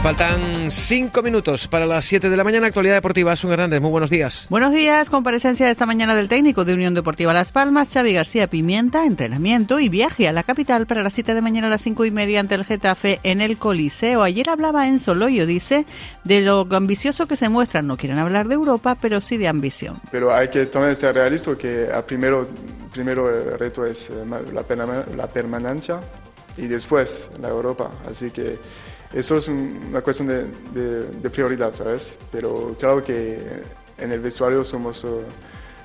Faltan 0.03 0.71
cinco 0.71 1.23
minutos 1.23 1.67
para 1.67 1.85
las 1.85 2.05
7 2.05 2.31
de 2.31 2.37
la 2.37 2.45
mañana. 2.45 2.69
Actualidad 2.69 2.95
Deportiva. 2.95 3.35
Sun 3.35 3.51
Hernández, 3.51 3.81
muy 3.81 3.91
buenos 3.91 4.11
días. 4.11 4.47
Buenos 4.49 4.73
días. 4.73 5.11
Comparecencia 5.11 5.69
esta 5.69 5.87
mañana 5.87 6.15
del 6.15 6.29
técnico 6.29 6.65
de 6.65 6.75
Unión 6.75 6.95
Deportiva 6.95 7.35
Las 7.35 7.51
Palmas, 7.51 7.93
Xavi 7.93 8.13
García 8.13 8.47
Pimienta, 8.47 9.05
entrenamiento 9.05 9.81
y 9.81 9.89
viaje 9.89 10.29
a 10.29 10.33
la 10.33 10.45
capital 10.45 10.87
para 10.87 11.03
las 11.03 11.15
7 11.15 11.35
de 11.35 11.43
mañana 11.43 11.67
a 11.67 11.71
las 11.71 11.83
5 11.83 12.05
y 12.05 12.11
media 12.13 12.39
ante 12.39 12.55
el 12.55 12.65
Getafe 12.65 13.19
en 13.25 13.41
el 13.41 13.59
Coliseo. 13.59 14.23
Ayer 14.23 14.49
hablaba 14.49 14.87
en 14.87 15.01
Soloyo, 15.01 15.47
dice, 15.47 15.85
de 16.25 16.41
lo 16.43 16.67
ambicioso 16.71 17.27
que 17.27 17.37
se 17.37 17.49
muestran. 17.49 17.89
No 17.89 17.97
quieren 17.97 18.19
hablar 18.19 18.47
de 18.47 18.55
Europa, 18.55 18.97
pero 19.01 19.21
sí 19.21 19.37
de 19.37 19.49
ambición. 19.49 20.01
Pero 20.13 20.33
hay 20.33 20.49
que 20.49 20.67
también 20.67 20.95
ser 20.95 21.17
realista 21.17 21.57
que 21.59 21.89
primero, 22.07 22.47
primero 22.93 23.37
el 23.37 23.59
reto 23.59 23.85
es 23.85 24.11
eh, 24.11 24.25
la, 24.25 24.65
la 25.17 25.29
permanencia 25.29 26.01
y 26.57 26.67
después 26.67 27.31
la 27.41 27.49
Europa. 27.49 27.91
Así 28.09 28.31
que 28.31 28.59
eso 29.13 29.39
es 29.39 29.49
una 29.49 30.01
cuestión 30.03 30.29
de, 30.29 31.31
prioridad, 31.31 31.73
¿sabes? 31.73 32.19
Pero 32.31 32.77
claro 32.79 33.03
que 33.03 33.39
en 33.99 34.13
el 34.13 34.21
vestuario 34.21 34.65
somos 34.65 35.05
eh, 35.05 35.09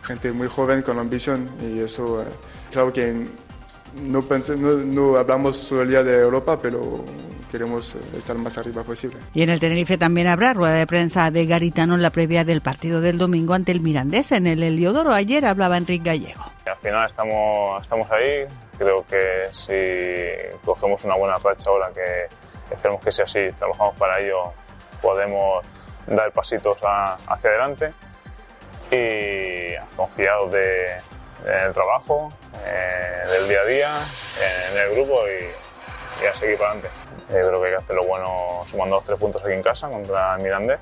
gente 0.04 0.32
muy 0.32 0.48
joven 0.48 0.82
con 0.82 1.00
ambición 1.00 1.50
y 1.62 1.80
eso, 1.80 2.22
eh, 2.22 2.26
claro 2.72 2.92
que 2.92 3.26
no, 4.04 4.24
no, 4.86 5.16
hablamos 5.18 5.70
todo 5.70 5.84
el 5.84 5.90
día 5.90 6.04
de 6.04 6.20
Europa, 6.20 6.58
pero 6.62 7.06
queremos 7.50 7.96
eh, 7.96 8.00
estar 8.18 8.36
más 8.36 8.58
arriba 8.58 8.84
posible. 8.84 9.18
Y 9.34 9.44
en 9.44 9.50
el 9.50 9.60
Tenerife 9.60 9.98
también 9.98 10.28
habrá 10.28 10.54
rueda 10.54 10.74
de 10.74 10.88
prensa 10.88 11.32
de 11.32 11.46
Garitano 11.46 11.96
en 11.96 12.02
la 12.02 12.10
previa 12.10 12.44
del 12.44 12.62
partido 12.62 13.00
del 13.00 13.18
domingo 13.18 13.54
ante 13.54 13.72
el 13.72 13.80
Mirandés. 13.80 14.32
En 14.32 14.48
el 14.48 14.64
Heliodoro 14.64 15.14
ayer 15.14 15.46
hablaba 15.46 15.78
Enrique 15.78 16.04
Gallego. 16.04 16.44
Al 16.66 16.78
final 16.78 17.06
estamos, 17.06 17.82
estamos 17.82 18.08
ahí. 18.12 18.46
Creo 18.78 19.06
que 19.06 19.48
si 19.52 20.58
cogemos 20.66 21.06
una 21.06 21.16
buena 21.16 21.38
racha 21.38 21.70
ahora, 21.70 21.90
que 21.94 22.28
esperemos 22.74 23.04
que 23.04 23.12
sea 23.12 23.26
así, 23.26 23.52
trabajamos 23.58 23.96
para 23.98 24.20
ello, 24.20 24.52
podemos 25.02 25.66
dar 26.08 26.32
pasitos 26.32 26.78
hacia 27.28 27.50
adelante 27.50 27.94
y 28.92 29.76
confiados 29.96 30.52
de, 30.52 30.98
en 31.46 31.60
el 31.68 31.74
trabajo, 31.74 32.30
eh, 32.66 33.24
del 33.26 33.48
día 33.50 33.62
a 33.62 33.66
día, 33.66 33.92
en, 34.72 34.78
el 34.78 34.96
grupo 34.96 35.20
y, 35.28 36.26
a 36.26 36.32
seguir 36.32 36.58
para 36.58 36.72
adelante. 36.72 36.96
Creo 37.28 37.62
que 37.62 37.68
hay 37.68 37.74
que 37.76 37.84
hacer 37.84 37.96
lo 37.96 38.06
bueno 38.06 38.62
sumando 38.66 38.98
los 38.98 39.06
tres 39.06 39.20
puntos 39.20 39.42
aquí 39.44 39.54
en 39.54 39.64
casa 39.64 39.90
contra 39.90 40.36
el 40.36 40.44
Mirandés. 40.44 40.80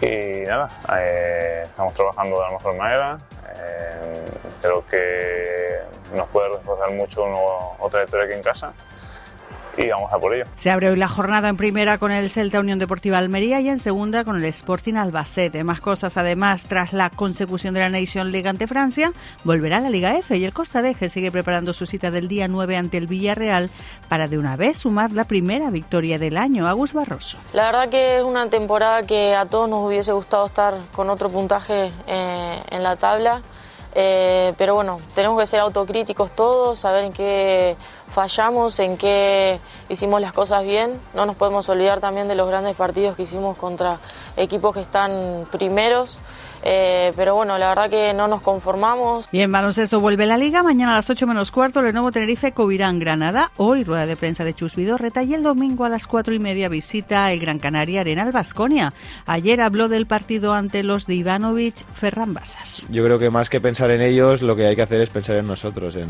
Y 0.00 0.46
nada, 0.46 0.68
eh, 0.98 1.62
estamos 1.64 1.94
trabajando 1.94 2.36
de 2.38 2.44
la 2.44 2.50
mejor 2.52 2.76
manera. 2.76 3.18
Eh, 3.56 4.24
creo 4.60 4.86
que 4.86 5.80
nos 6.14 6.28
puede 6.28 6.48
reforzar 6.48 6.90
mucho 6.92 7.24
otra 7.78 8.00
victoria 8.00 8.26
aquí 8.26 8.34
en 8.34 8.42
casa 8.42 8.72
y 9.76 9.88
vamos 9.88 10.12
a 10.12 10.18
por 10.18 10.34
ello. 10.34 10.44
Se 10.56 10.70
abre 10.70 10.90
hoy 10.90 10.96
la 10.96 11.08
jornada 11.08 11.48
en 11.48 11.56
primera 11.56 11.98
con 11.98 12.12
el 12.12 12.28
Celta 12.30 12.60
Unión 12.60 12.78
Deportiva 12.78 13.18
Almería 13.18 13.60
y 13.60 13.68
en 13.68 13.78
segunda 13.78 14.24
con 14.24 14.36
el 14.36 14.44
Sporting 14.44 14.94
Albacete. 14.94 15.64
Más 15.64 15.80
cosas, 15.80 16.16
además, 16.16 16.64
tras 16.64 16.92
la 16.92 17.10
consecución 17.10 17.74
de 17.74 17.80
la 17.80 17.88
Nation 17.88 18.30
League 18.30 18.48
ante 18.48 18.66
Francia, 18.66 19.12
volverá 19.44 19.78
a 19.78 19.80
la 19.80 19.90
Liga 19.90 20.16
F 20.16 20.36
y 20.36 20.44
el 20.44 20.52
Costa 20.52 20.82
Deje 20.82 21.08
sigue 21.08 21.30
preparando 21.30 21.72
su 21.72 21.86
cita 21.86 22.10
del 22.10 22.28
día 22.28 22.48
9 22.48 22.76
ante 22.76 22.96
el 22.98 23.06
Villarreal 23.06 23.70
para 24.08 24.28
de 24.28 24.38
una 24.38 24.56
vez 24.56 24.78
sumar 24.78 25.12
la 25.12 25.24
primera 25.24 25.70
victoria 25.70 26.18
del 26.18 26.36
año. 26.36 26.66
Agus 26.66 26.92
Barroso. 26.92 27.38
La 27.52 27.64
verdad 27.64 27.88
que 27.88 28.16
es 28.18 28.22
una 28.22 28.48
temporada 28.48 29.02
que 29.04 29.34
a 29.34 29.46
todos 29.46 29.68
nos 29.68 29.86
hubiese 29.86 30.12
gustado 30.12 30.46
estar 30.46 30.74
con 30.92 31.10
otro 31.10 31.28
puntaje 31.28 31.90
eh, 32.06 32.62
en 32.70 32.82
la 32.82 32.96
tabla. 32.96 33.42
Eh, 33.94 34.54
pero 34.56 34.74
bueno, 34.74 34.98
tenemos 35.14 35.38
que 35.38 35.46
ser 35.46 35.60
autocríticos 35.60 36.34
todos, 36.34 36.78
saber 36.78 37.04
en 37.04 37.12
qué 37.12 37.76
fallamos, 38.12 38.78
en 38.78 38.96
qué 38.96 39.58
hicimos 39.88 40.20
las 40.20 40.32
cosas 40.32 40.64
bien. 40.64 41.00
No 41.14 41.26
nos 41.26 41.36
podemos 41.36 41.68
olvidar 41.68 42.00
también 42.00 42.28
de 42.28 42.34
los 42.34 42.48
grandes 42.48 42.76
partidos 42.76 43.16
que 43.16 43.22
hicimos 43.22 43.58
contra 43.58 43.98
equipos 44.36 44.74
que 44.74 44.80
están 44.80 45.44
primeros. 45.50 46.20
Eh, 46.64 47.12
pero 47.16 47.34
bueno, 47.34 47.58
la 47.58 47.68
verdad 47.68 47.90
que 47.90 48.14
no 48.14 48.28
nos 48.28 48.40
conformamos. 48.40 49.28
Y 49.32 49.40
en 49.40 49.50
baloncesto 49.50 50.00
vuelve 50.00 50.26
la 50.26 50.36
liga. 50.36 50.62
Mañana 50.62 50.92
a 50.92 50.96
las 50.96 51.10
8 51.10 51.26
menos 51.26 51.50
cuarto, 51.50 51.82
nuevo 51.82 52.12
Tenerife, 52.12 52.52
Covirán, 52.52 52.98
Granada. 52.98 53.50
Hoy 53.56 53.84
rueda 53.84 54.06
de 54.06 54.16
prensa 54.16 54.44
de 54.44 54.54
Chus 54.54 54.76
Vidorreta 54.76 55.22
y 55.22 55.34
el 55.34 55.42
domingo 55.42 55.84
a 55.84 55.88
las 55.88 56.06
4 56.06 56.34
y 56.34 56.38
media 56.38 56.68
visita 56.68 57.32
el 57.32 57.40
Gran 57.40 57.58
Canaria 57.58 58.02
Arena 58.02 58.22
al 58.22 58.32
Basconia. 58.32 58.92
Ayer 59.26 59.60
habló 59.60 59.88
del 59.88 60.06
partido 60.06 60.54
ante 60.54 60.82
los 60.82 61.06
de 61.06 61.16
Ivanovic, 61.16 61.84
Ferran 61.94 62.32
Basas. 62.32 62.86
Yo 62.90 63.04
creo 63.04 63.18
que 63.18 63.30
más 63.30 63.50
que 63.50 63.60
pensar 63.60 63.90
en 63.90 64.00
ellos, 64.00 64.42
lo 64.42 64.54
que 64.54 64.66
hay 64.66 64.76
que 64.76 64.82
hacer 64.82 65.00
es 65.00 65.10
pensar 65.10 65.36
en 65.36 65.46
nosotros, 65.46 65.96
en, 65.96 66.08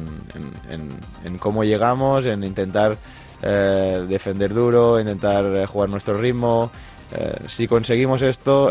cómo 1.39 1.65
llegamos, 1.65 1.92
en 2.25 2.45
intentar 2.45 2.97
eh, 3.43 4.07
defender 4.09 4.55
duro, 4.55 4.99
intentar 4.99 5.45
eh, 5.45 5.67
jugar 5.67 5.89
nuestro 5.89 6.19
ritmo. 6.19 6.71
si 7.47 7.69
conseguimos 7.69 8.23
esto, 8.23 8.71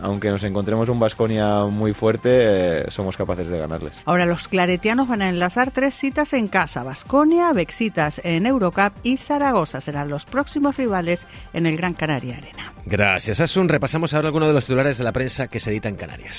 aunque 0.00 0.30
nos 0.30 0.42
encontremos 0.42 0.88
un 0.88 0.98
Vasconia 0.98 1.64
muy 1.64 1.92
fuerte, 1.92 2.28
eh, 2.32 2.84
somos 2.88 3.16
capaces 3.16 3.48
de 3.48 3.58
ganarles. 3.58 4.02
Ahora 4.06 4.26
los 4.26 4.48
claretianos 4.48 5.08
van 5.08 5.22
a 5.22 5.28
enlazar 5.28 5.70
tres 5.70 5.94
citas 5.94 6.32
en 6.32 6.48
casa. 6.48 6.82
Vasconia, 6.82 7.52
Bexitas 7.52 8.20
en 8.24 8.46
Eurocup 8.46 8.92
y 9.02 9.16
Zaragoza 9.16 9.80
serán 9.80 10.08
los 10.08 10.24
próximos 10.24 10.76
rivales 10.76 11.26
en 11.52 11.66
el 11.66 11.76
Gran 11.76 11.94
Canaria 11.94 12.36
Arena. 12.36 12.72
Gracias, 12.86 13.40
Asun. 13.40 13.68
Repasamos 13.68 14.14
ahora 14.14 14.28
algunos 14.28 14.48
de 14.48 14.54
los 14.54 14.64
titulares 14.64 14.98
de 14.98 15.04
la 15.04 15.12
prensa 15.12 15.48
que 15.48 15.60
se 15.60 15.70
edita 15.70 15.88
en 15.88 15.96
Canarias. 15.96 16.38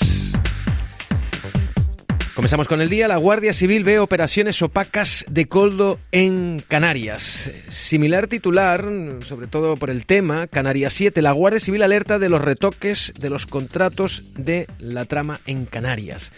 Comenzamos 2.36 2.68
con 2.68 2.82
el 2.82 2.90
día. 2.90 3.08
La 3.08 3.16
Guardia 3.16 3.54
Civil 3.54 3.82
ve 3.82 3.98
operaciones 3.98 4.60
opacas 4.60 5.24
de 5.26 5.46
coldo 5.46 5.98
en 6.12 6.62
Canarias. 6.68 7.50
Similar 7.68 8.26
titular, 8.26 8.84
sobre 9.24 9.46
todo 9.46 9.78
por 9.78 9.88
el 9.88 10.04
tema, 10.04 10.46
Canarias 10.46 10.92
7. 10.92 11.22
La 11.22 11.32
Guardia 11.32 11.60
Civil 11.60 11.82
alerta 11.82 12.18
de 12.18 12.28
los 12.28 12.42
retoques 12.42 13.14
de 13.18 13.30
los 13.30 13.46
contratos 13.46 14.22
de 14.36 14.66
la 14.78 15.06
trama 15.06 15.40
en 15.46 15.64
Canarias. 15.64 16.30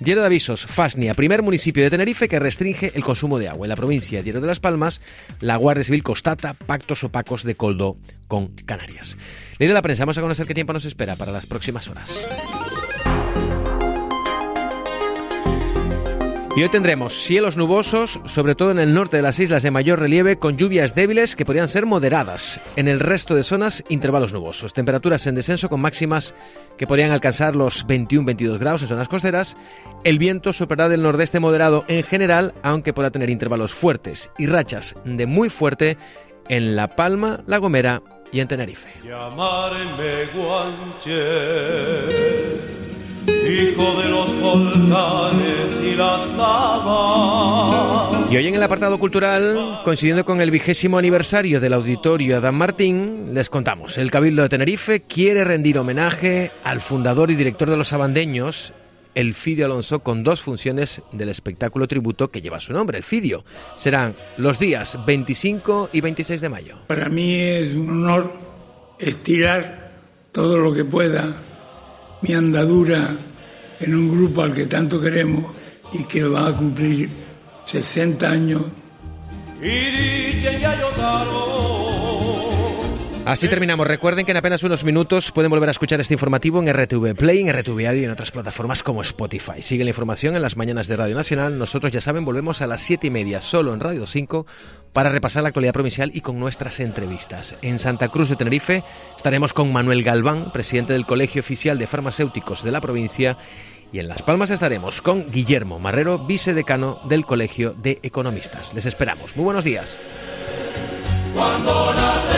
Diario 0.00 0.22
de 0.22 0.26
avisos, 0.28 0.64
Fasnia, 0.64 1.12
primer 1.12 1.42
municipio 1.42 1.82
de 1.82 1.90
Tenerife 1.90 2.30
que 2.30 2.38
restringe 2.38 2.90
el 2.94 3.04
consumo 3.04 3.38
de 3.38 3.50
agua. 3.50 3.66
En 3.66 3.70
la 3.70 3.76
provincia 3.76 4.22
Diario 4.22 4.40
de 4.40 4.46
las 4.46 4.58
Palmas, 4.58 5.02
la 5.38 5.56
Guardia 5.56 5.84
Civil 5.84 6.02
constata 6.02 6.54
pactos 6.54 7.04
opacos 7.04 7.42
de 7.42 7.56
coldo 7.56 7.98
con 8.26 8.48
Canarias. 8.64 9.18
Ley 9.58 9.68
de 9.68 9.74
la 9.74 9.82
prensa, 9.82 10.04
vamos 10.04 10.16
a 10.16 10.22
conocer 10.22 10.46
qué 10.46 10.54
tiempo 10.54 10.72
nos 10.72 10.86
espera 10.86 11.14
para 11.14 11.30
las 11.30 11.44
próximas 11.44 11.88
horas. 11.88 12.10
Y 16.54 16.62
hoy 16.62 16.68
tendremos 16.68 17.14
cielos 17.14 17.56
nubosos, 17.56 18.20
sobre 18.26 18.54
todo 18.54 18.72
en 18.72 18.78
el 18.78 18.92
norte 18.92 19.16
de 19.16 19.22
las 19.22 19.40
islas 19.40 19.62
de 19.62 19.70
mayor 19.70 20.00
relieve, 20.00 20.38
con 20.38 20.58
lluvias 20.58 20.94
débiles 20.94 21.34
que 21.34 21.46
podrían 21.46 21.66
ser 21.66 21.86
moderadas. 21.86 22.60
En 22.76 22.88
el 22.88 23.00
resto 23.00 23.34
de 23.34 23.42
zonas, 23.42 23.82
intervalos 23.88 24.34
nubosos. 24.34 24.74
Temperaturas 24.74 25.26
en 25.26 25.34
descenso 25.34 25.70
con 25.70 25.80
máximas 25.80 26.34
que 26.76 26.86
podrían 26.86 27.10
alcanzar 27.10 27.56
los 27.56 27.86
21-22 27.86 28.58
grados 28.58 28.82
en 28.82 28.88
zonas 28.88 29.08
costeras. 29.08 29.56
El 30.04 30.18
viento 30.18 30.52
soplará 30.52 30.90
del 30.90 31.02
nordeste 31.02 31.40
moderado 31.40 31.86
en 31.88 32.02
general, 32.02 32.52
aunque 32.62 32.92
podrá 32.92 33.10
tener 33.10 33.30
intervalos 33.30 33.72
fuertes 33.72 34.28
y 34.36 34.44
rachas 34.44 34.94
de 35.06 35.24
muy 35.24 35.48
fuerte 35.48 35.96
en 36.50 36.76
La 36.76 36.88
Palma, 36.88 37.40
La 37.46 37.56
Gomera 37.56 38.02
y 38.30 38.40
en 38.40 38.48
Tenerife 38.48 38.90
hijo 43.28 44.00
de 44.00 44.08
los 44.08 44.40
volcanes 44.40 45.80
y 45.82 45.94
las 45.94 46.28
lavas. 46.36 48.30
Y 48.30 48.36
hoy 48.36 48.46
en 48.46 48.54
el 48.54 48.62
apartado 48.62 48.98
cultural, 48.98 49.80
coincidiendo 49.84 50.24
con 50.24 50.40
el 50.40 50.50
vigésimo 50.50 50.96
aniversario 50.98 51.60
del 51.60 51.74
auditorio 51.74 52.38
Adán 52.38 52.54
Martín, 52.54 53.34
les 53.34 53.50
contamos, 53.50 53.98
el 53.98 54.10
Cabildo 54.10 54.42
de 54.42 54.48
Tenerife 54.48 55.00
quiere 55.00 55.44
rendir 55.44 55.78
homenaje 55.78 56.50
al 56.64 56.80
fundador 56.80 57.30
y 57.30 57.34
director 57.34 57.68
de 57.68 57.76
los 57.76 57.92
abandeños, 57.92 58.72
el 59.14 59.34
Fidio 59.34 59.66
Alonso, 59.66 59.98
con 59.98 60.24
dos 60.24 60.40
funciones 60.40 61.02
del 61.12 61.28
espectáculo 61.28 61.86
tributo 61.86 62.30
que 62.30 62.40
lleva 62.40 62.58
su 62.60 62.72
nombre, 62.72 62.96
el 62.96 63.04
Fidio. 63.04 63.44
Serán 63.76 64.14
los 64.38 64.58
días 64.58 64.98
25 65.04 65.90
y 65.92 66.00
26 66.00 66.40
de 66.40 66.48
mayo. 66.48 66.78
Para 66.86 67.10
mí 67.10 67.38
es 67.38 67.74
un 67.74 67.90
honor 67.90 68.32
estirar 68.98 69.92
todo 70.32 70.56
lo 70.56 70.72
que 70.72 70.84
pueda 70.84 71.34
mi 72.22 72.34
andadura 72.34 73.16
en 73.80 73.94
un 73.94 74.10
grupo 74.10 74.42
al 74.42 74.54
que 74.54 74.66
tanto 74.66 75.00
queremos 75.00 75.44
y 75.92 76.04
que 76.04 76.24
va 76.24 76.48
a 76.48 76.56
cumplir 76.56 77.10
60 77.66 78.30
años. 78.30 78.62
Así 83.24 83.46
terminamos. 83.46 83.86
Recuerden 83.86 84.26
que 84.26 84.32
en 84.32 84.36
apenas 84.36 84.64
unos 84.64 84.82
minutos 84.82 85.30
pueden 85.30 85.48
volver 85.48 85.68
a 85.68 85.72
escuchar 85.72 86.00
este 86.00 86.14
informativo 86.14 86.60
en 86.60 86.72
RTV 86.72 87.14
Play, 87.14 87.40
en 87.40 87.52
RTV 87.52 87.86
Audio 87.86 88.02
y 88.02 88.04
en 88.04 88.10
otras 88.10 88.32
plataformas 88.32 88.82
como 88.82 89.00
Spotify. 89.00 89.62
Sigue 89.62 89.84
la 89.84 89.90
información 89.90 90.34
en 90.34 90.42
las 90.42 90.56
mañanas 90.56 90.88
de 90.88 90.96
Radio 90.96 91.14
Nacional. 91.14 91.56
Nosotros, 91.56 91.92
ya 91.92 92.00
saben, 92.00 92.24
volvemos 92.24 92.62
a 92.62 92.66
las 92.66 92.82
7 92.82 93.06
y 93.06 93.10
media 93.10 93.40
solo 93.40 93.74
en 93.74 93.80
Radio 93.80 94.06
5 94.06 94.44
para 94.92 95.08
repasar 95.08 95.44
la 95.44 95.50
actualidad 95.50 95.72
provincial 95.72 96.10
y 96.12 96.20
con 96.20 96.40
nuestras 96.40 96.80
entrevistas. 96.80 97.54
En 97.62 97.78
Santa 97.78 98.08
Cruz 98.08 98.28
de 98.28 98.36
Tenerife 98.36 98.82
estaremos 99.16 99.52
con 99.52 99.72
Manuel 99.72 100.02
Galván, 100.02 100.50
presidente 100.50 100.92
del 100.92 101.06
Colegio 101.06 101.40
Oficial 101.42 101.78
de 101.78 101.86
Farmacéuticos 101.86 102.64
de 102.64 102.72
la 102.72 102.80
provincia. 102.80 103.36
Y 103.92 104.00
en 104.00 104.08
Las 104.08 104.22
Palmas 104.22 104.50
estaremos 104.50 105.00
con 105.00 105.30
Guillermo 105.30 105.78
Marrero, 105.78 106.18
vicedecano 106.18 106.98
del 107.04 107.24
Colegio 107.24 107.72
de 107.72 108.00
Economistas. 108.02 108.74
Les 108.74 108.86
esperamos. 108.86 109.36
Muy 109.36 109.44
buenos 109.44 109.62
días. 109.62 110.00
Cuando 111.34 111.92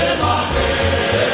Emmanuel. 0.06 1.33